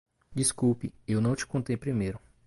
[0.33, 2.19] Desculpe, eu não te contei primeiro.